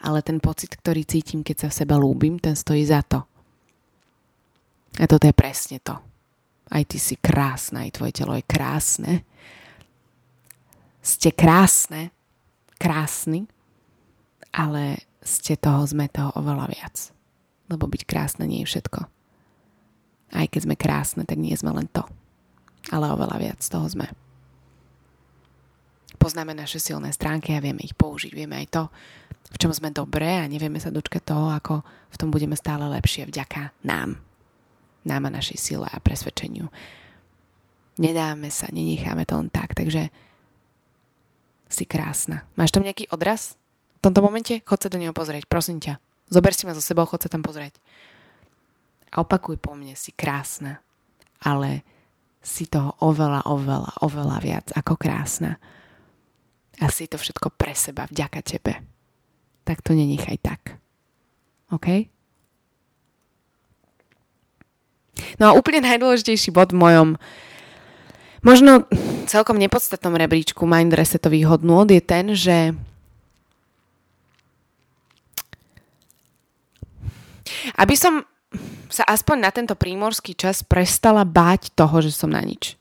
ale 0.03 0.19
ten 0.19 0.43
pocit, 0.43 0.75
ktorý 0.75 1.07
cítim, 1.07 1.47
keď 1.47 1.55
sa 1.63 1.67
v 1.71 1.77
seba 1.79 1.95
lúbim, 1.95 2.43
ten 2.43 2.59
stojí 2.59 2.83
za 2.83 2.99
to. 3.07 3.23
A 4.99 5.07
toto 5.07 5.31
je 5.31 5.35
presne 5.35 5.79
to. 5.79 5.95
Aj 6.67 6.83
ty 6.83 6.99
si 6.99 7.15
krásna, 7.15 7.87
aj 7.87 7.95
tvoje 7.95 8.19
telo 8.19 8.35
je 8.35 8.43
krásne. 8.43 9.23
Ste 10.99 11.31
krásne, 11.31 12.11
krásny, 12.75 13.47
ale 14.51 15.07
ste 15.21 15.57
toho, 15.57 15.85
sme 15.85 16.09
toho 16.09 16.33
oveľa 16.35 16.67
viac 16.69 16.95
lebo 17.71 17.87
byť 17.87 18.03
krásne 18.03 18.43
nie 18.43 18.67
je 18.67 18.75
všetko. 18.75 18.99
Aj 20.35 20.45
keď 20.51 20.61
sme 20.67 20.75
krásne, 20.75 21.23
tak 21.23 21.39
nie 21.39 21.55
sme 21.55 21.71
len 21.71 21.87
to. 21.87 22.03
Ale 22.91 23.07
oveľa 23.07 23.37
viac 23.39 23.59
toho 23.63 23.87
sme. 23.87 24.11
Poznáme 26.19 26.51
naše 26.53 26.77
silné 26.77 27.15
stránky 27.15 27.55
a 27.55 27.63
vieme 27.63 27.81
ich 27.81 27.95
použiť. 27.95 28.31
Vieme 28.35 28.59
aj 28.59 28.67
to, 28.69 28.83
v 29.55 29.57
čom 29.57 29.71
sme 29.71 29.95
dobré 29.95 30.43
a 30.43 30.51
nevieme 30.51 30.77
sa 30.77 30.93
dočkať 30.93 31.23
toho, 31.23 31.49
ako 31.49 31.81
v 32.11 32.19
tom 32.19 32.29
budeme 32.29 32.53
stále 32.59 32.83
lepšie 32.91 33.25
vďaka 33.31 33.73
nám. 33.87 34.19
Nám 35.01 35.23
a 35.27 35.31
našej 35.33 35.57
sile 35.57 35.87
a 35.89 35.97
presvedčeniu. 35.97 36.69
Nedáme 37.97 38.53
sa, 38.53 38.69
nenecháme 38.69 39.25
to 39.25 39.33
len 39.39 39.49
tak, 39.49 39.73
takže 39.73 40.13
si 41.71 41.83
krásna. 41.87 42.45
Máš 42.53 42.75
tam 42.75 42.85
nejaký 42.85 43.09
odraz? 43.09 43.60
V 44.01 44.09
tomto 44.09 44.25
momente? 44.25 44.65
Chod 44.65 44.81
sa 44.81 44.89
do 44.89 44.97
neho 44.97 45.13
pozrieť, 45.13 45.45
prosím 45.45 45.77
ťa. 45.77 46.01
Zober 46.25 46.57
si 46.57 46.65
ma 46.65 46.73
zo 46.73 46.81
sebou, 46.81 47.05
chod 47.05 47.21
sa 47.21 47.29
tam 47.29 47.45
pozrieť. 47.45 47.77
A 49.13 49.21
opakuj 49.21 49.61
po 49.61 49.77
mne, 49.77 49.93
si 49.93 50.09
krásna. 50.09 50.81
Ale 51.37 51.85
si 52.41 52.65
toho 52.65 52.97
oveľa, 53.05 53.45
oveľa, 53.45 54.01
oveľa 54.01 54.37
viac 54.41 54.67
ako 54.73 54.97
krásna. 54.97 55.61
A 56.81 56.89
si 56.89 57.05
to 57.05 57.21
všetko 57.21 57.53
pre 57.53 57.77
seba, 57.77 58.09
vďaka 58.09 58.41
tebe. 58.41 58.81
Tak 59.69 59.85
to 59.85 59.93
nenechaj 59.93 60.41
tak. 60.41 60.81
OK? 61.69 62.09
No 65.37 65.53
a 65.53 65.55
úplne 65.55 65.85
najdôležitejší 65.85 66.49
bod 66.49 66.73
v 66.73 66.81
mojom 66.81 67.09
možno 68.41 68.89
celkom 69.29 69.61
nepodstatnom 69.61 70.17
rebríčku 70.17 70.65
mind 70.65 70.97
resetových 70.97 71.45
hodnôt 71.53 71.85
je 71.85 72.01
ten, 72.01 72.33
že 72.33 72.73
Aby 77.77 77.95
som 77.95 78.25
sa 78.91 79.07
aspoň 79.07 79.37
na 79.39 79.51
tento 79.55 79.73
prímorský 79.79 80.35
čas 80.35 80.59
prestala 80.61 81.23
báť 81.23 81.71
toho, 81.71 82.03
že 82.03 82.11
som 82.11 82.27
na 82.27 82.43
nič. 82.43 82.75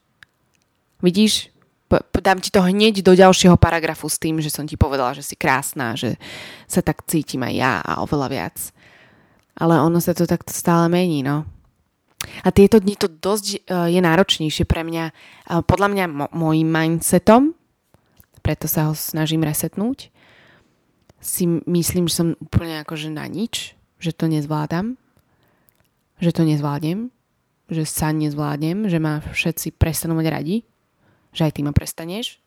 Vidíš? 0.99 1.55
Dám 1.91 2.39
ti 2.39 2.55
to 2.55 2.63
hneď 2.63 3.03
do 3.03 3.15
ďalšieho 3.15 3.59
paragrafu 3.59 4.07
s 4.07 4.19
tým, 4.19 4.39
že 4.39 4.51
som 4.51 4.67
ti 4.67 4.79
povedala, 4.79 5.15
že 5.15 5.27
si 5.27 5.35
krásna, 5.35 5.99
že 5.99 6.19
sa 6.71 6.83
tak 6.83 7.03
cítim 7.07 7.43
aj 7.43 7.55
ja 7.55 7.73
a 7.83 8.03
oveľa 8.03 8.29
viac. 8.31 8.57
Ale 9.59 9.79
ono 9.79 9.99
sa 9.99 10.15
to 10.15 10.27
takto 10.27 10.55
stále 10.55 10.87
mení, 10.87 11.27
no. 11.27 11.47
A 12.45 12.53
tieto 12.53 12.79
dni 12.79 12.95
to 12.95 13.09
dosť 13.09 13.47
uh, 13.67 13.89
je 13.89 13.99
náročnejšie 13.99 14.69
pre 14.69 14.87
mňa. 14.87 15.05
Uh, 15.11 15.65
podľa 15.65 15.89
mňa 15.91 16.05
mo- 16.07 16.33
môjim 16.37 16.69
mindsetom, 16.69 17.57
preto 18.45 18.71
sa 18.71 18.93
ho 18.93 18.95
snažím 18.95 19.43
resetnúť, 19.43 20.13
si 21.21 21.45
myslím, 21.67 22.07
že 22.07 22.23
som 22.23 22.29
úplne 22.39 22.81
akože 22.85 23.13
na 23.13 23.27
nič 23.27 23.80
že 24.01 24.17
to 24.17 24.27
nezvládam, 24.27 24.97
že 26.19 26.33
to 26.33 26.43
nezvládnem, 26.49 27.13
že 27.71 27.85
sa 27.87 28.11
nezvládnem, 28.11 28.91
že 28.91 28.99
ma 28.99 29.23
všetci 29.23 29.77
prestanú 29.77 30.19
mať 30.19 30.27
radi, 30.33 30.57
že 31.31 31.47
aj 31.47 31.53
ty 31.55 31.61
ma 31.63 31.71
prestaneš, 31.71 32.41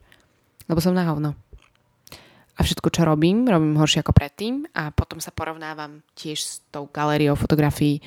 lebo 0.68 0.84
som 0.84 0.98
na 0.98 1.08
hovno. 1.08 1.38
A 2.54 2.60
všetko, 2.62 2.90
čo 2.94 3.02
robím, 3.08 3.50
robím 3.50 3.80
horšie 3.80 4.06
ako 4.06 4.14
predtým 4.14 4.68
a 4.78 4.94
potom 4.94 5.18
sa 5.18 5.34
porovnávam 5.34 6.06
tiež 6.14 6.38
s 6.38 6.52
tou 6.70 6.86
galériou 6.86 7.34
fotografií, 7.34 8.04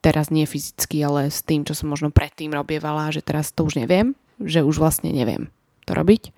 teraz 0.00 0.32
nie 0.32 0.48
fyzicky, 0.48 1.04
ale 1.04 1.28
s 1.28 1.44
tým, 1.44 1.68
čo 1.68 1.76
som 1.76 1.92
možno 1.92 2.08
predtým 2.08 2.52
robievala, 2.52 3.12
že 3.12 3.20
teraz 3.20 3.52
to 3.52 3.66
už 3.66 3.76
neviem, 3.76 4.16
že 4.40 4.64
už 4.64 4.80
vlastne 4.80 5.12
neviem 5.12 5.52
to 5.84 5.92
robiť 5.92 6.32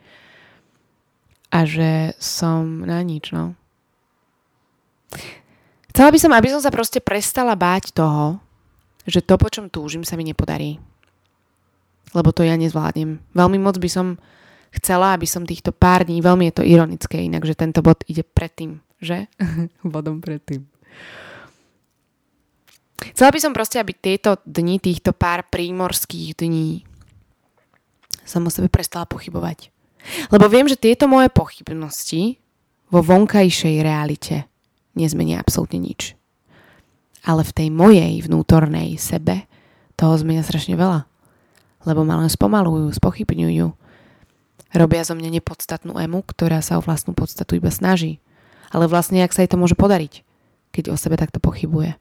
a 1.51 1.65
že 1.65 2.13
som 2.19 2.83
na 2.83 3.01
nič, 3.01 3.31
no. 3.31 3.55
Chcela 5.97 6.13
by 6.13 6.21
som, 6.21 6.33
aby 6.37 6.49
som 6.53 6.61
sa 6.61 6.69
proste 6.69 7.01
prestala 7.01 7.57
báť 7.57 7.97
toho, 7.97 8.37
že 9.09 9.25
to, 9.25 9.41
po 9.41 9.49
čom 9.49 9.73
túžim, 9.73 10.05
sa 10.05 10.21
mi 10.21 10.29
nepodarí. 10.29 10.77
Lebo 12.13 12.37
to 12.37 12.45
ja 12.45 12.53
nezvládnem. 12.53 13.17
Veľmi 13.33 13.57
moc 13.57 13.81
by 13.81 13.89
som 13.89 14.21
chcela, 14.77 15.17
aby 15.17 15.25
som 15.25 15.49
týchto 15.49 15.73
pár 15.73 16.05
dní, 16.05 16.21
veľmi 16.21 16.53
je 16.53 16.61
to 16.61 16.69
ironické 16.69 17.25
inak, 17.25 17.49
že 17.49 17.57
tento 17.57 17.81
bod 17.81 18.05
ide 18.13 18.21
predtým, 18.29 18.85
že? 19.01 19.25
Bodom 19.81 20.21
predtým. 20.21 20.69
Chcela 23.17 23.33
by 23.33 23.41
som 23.41 23.57
proste, 23.57 23.81
aby 23.81 23.97
tieto 23.97 24.37
dni, 24.45 24.77
týchto 24.77 25.17
pár 25.17 25.49
prímorských 25.49 26.37
dní 26.37 26.85
som 28.21 28.45
o 28.45 28.53
sebe 28.53 28.69
prestala 28.69 29.09
pochybovať. 29.09 29.73
Lebo 30.29 30.45
viem, 30.53 30.69
že 30.69 30.77
tieto 30.77 31.09
moje 31.09 31.33
pochybnosti 31.33 32.37
vo 32.93 33.01
vonkajšej 33.01 33.81
realite 33.81 34.45
nezmenia 34.97 35.39
absolútne 35.39 35.79
nič. 35.79 36.17
Ale 37.23 37.45
v 37.45 37.53
tej 37.53 37.69
mojej 37.71 38.25
vnútornej 38.25 38.97
sebe 38.97 39.45
toho 39.95 40.17
zmenia 40.17 40.43
strašne 40.43 40.75
veľa. 40.75 41.05
Lebo 41.85 42.03
ma 42.03 42.19
len 42.19 42.33
spomalujú, 42.33 42.91
spochybňujú. 42.97 43.67
Robia 44.75 45.03
zo 45.07 45.15
mňa 45.15 45.41
nepodstatnú 45.41 45.95
emu, 46.01 46.21
ktorá 46.27 46.59
sa 46.65 46.81
o 46.81 46.85
vlastnú 46.85 47.15
podstatu 47.15 47.55
iba 47.55 47.71
snaží. 47.71 48.19
Ale 48.75 48.91
vlastne, 48.91 49.23
jak 49.23 49.31
sa 49.31 49.47
jej 49.47 49.51
to 49.51 49.61
môže 49.61 49.79
podariť, 49.79 50.27
keď 50.75 50.91
o 50.91 50.97
sebe 50.99 51.15
takto 51.15 51.39
pochybuje. 51.39 51.95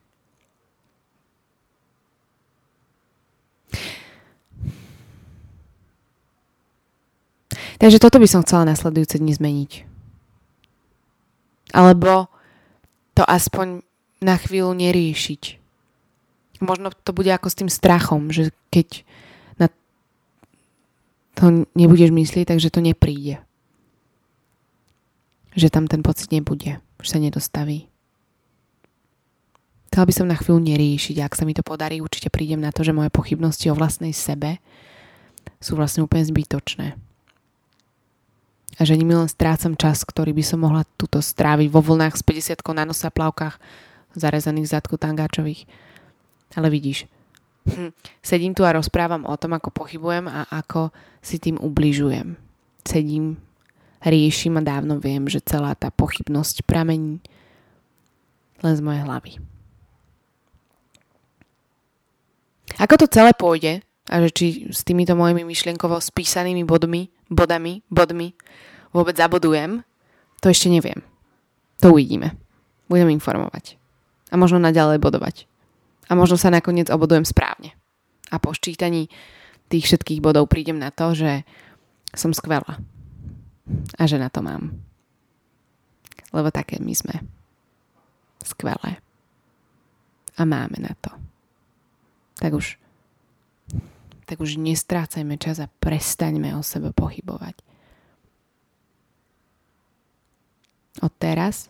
Takže 7.76 8.00
toto 8.00 8.18
by 8.18 8.28
som 8.30 8.42
chcela 8.42 8.72
nasledujúce 8.72 9.20
dni 9.20 9.34
zmeniť. 9.36 9.72
Alebo 11.76 12.32
to 13.16 13.24
aspoň 13.24 13.82
na 14.20 14.36
chvíľu 14.36 14.76
neriešiť. 14.76 15.64
Možno 16.64 16.92
to 16.92 17.12
bude 17.16 17.32
ako 17.32 17.48
s 17.48 17.60
tým 17.60 17.72
strachom, 17.72 18.32
že 18.32 18.52
keď 18.72 19.04
na 19.60 19.68
to 21.36 21.68
nebudeš 21.76 22.12
myslieť, 22.12 22.52
takže 22.52 22.72
to 22.72 22.84
nepríde. 22.84 23.40
Že 25.56 25.68
tam 25.72 25.86
ten 25.88 26.04
pocit 26.04 26.32
nebude, 26.36 26.80
že 27.00 27.08
sa 27.08 27.20
nedostaví. 27.20 27.88
Chcela 29.92 30.12
by 30.12 30.14
som 30.16 30.28
na 30.28 30.36
chvíľu 30.36 30.60
neriešiť, 30.60 31.24
ak 31.24 31.40
sa 31.40 31.48
mi 31.48 31.56
to 31.56 31.64
podarí, 31.64 32.04
určite 32.04 32.28
prídem 32.28 32.60
na 32.60 32.76
to, 32.76 32.84
že 32.84 32.92
moje 32.92 33.08
pochybnosti 33.16 33.72
o 33.72 33.80
vlastnej 33.80 34.12
sebe 34.12 34.60
sú 35.64 35.80
vlastne 35.80 36.04
úplne 36.04 36.28
zbytočné 36.28 37.00
a 38.76 38.82
že 38.84 39.00
nimi 39.00 39.16
len 39.16 39.32
strácam 39.32 39.74
čas, 39.80 40.04
ktorý 40.04 40.36
by 40.36 40.44
som 40.44 40.60
mohla 40.64 40.84
túto 41.00 41.24
stráviť 41.24 41.68
vo 41.72 41.80
vlnách 41.80 42.20
s 42.20 42.24
50 42.24 42.60
na 42.76 42.84
nose 42.84 43.08
a 43.08 43.12
plavkách 43.12 43.56
zarezaných 44.16 44.72
zadku 44.72 45.00
tangáčových. 45.00 45.64
Ale 46.56 46.68
vidíš, 46.68 47.08
hm, 47.68 47.96
sedím 48.20 48.52
tu 48.52 48.68
a 48.68 48.76
rozprávam 48.76 49.24
o 49.28 49.36
tom, 49.40 49.56
ako 49.56 49.72
pochybujem 49.72 50.28
a 50.28 50.48
ako 50.52 50.92
si 51.24 51.40
tým 51.40 51.56
ubližujem. 51.60 52.36
Sedím, 52.84 53.40
riešim 54.04 54.60
a 54.60 54.64
dávno 54.64 55.00
viem, 55.00 55.26
že 55.32 55.44
celá 55.44 55.74
tá 55.74 55.90
pochybnosť 55.90 56.68
pramení 56.68 57.24
len 58.64 58.74
z 58.76 58.82
mojej 58.84 59.02
hlavy. 59.04 59.34
Ako 62.76 63.00
to 63.00 63.08
celé 63.08 63.32
pôjde 63.32 63.80
a 64.12 64.16
že 64.22 64.30
či 64.36 64.46
s 64.70 64.84
týmito 64.84 65.16
mojimi 65.16 65.48
myšlienkovo 65.48 65.98
spísanými 65.98 66.68
bodmi, 66.68 67.08
bodami, 67.30 67.82
bodmi 67.90 68.34
vôbec 68.96 69.20
zabodujem, 69.20 69.84
to 70.40 70.48
ešte 70.48 70.72
neviem. 70.72 71.04
To 71.84 71.92
uvidíme. 71.92 72.40
Budem 72.88 73.12
informovať. 73.12 73.76
A 74.32 74.40
možno 74.40 74.64
naďalej 74.64 75.04
bodovať. 75.04 75.52
A 76.08 76.16
možno 76.16 76.40
sa 76.40 76.54
nakoniec 76.54 76.88
obodujem 76.88 77.28
správne. 77.28 77.76
A 78.32 78.40
po 78.40 78.56
ščítaní 78.56 79.12
tých 79.68 79.90
všetkých 79.92 80.24
bodov 80.24 80.48
prídem 80.48 80.80
na 80.80 80.94
to, 80.94 81.12
že 81.12 81.44
som 82.16 82.32
skvelá. 82.32 82.80
A 84.00 84.04
že 84.08 84.22
na 84.22 84.32
to 84.32 84.40
mám. 84.46 84.80
Lebo 86.32 86.54
také 86.54 86.80
my 86.80 86.94
sme. 86.96 87.26
Skvelé. 88.46 89.02
A 90.38 90.42
máme 90.46 90.78
na 90.80 90.94
to. 91.02 91.12
Tak 92.40 92.54
už 92.54 92.78
tak 94.26 94.42
už 94.42 94.58
nestrácajme 94.58 95.38
čas 95.38 95.62
a 95.62 95.70
prestaňme 95.70 96.58
o 96.58 96.66
sebe 96.66 96.90
pochybovať. 96.92 97.62
Od 101.06 101.14
teraz 101.22 101.70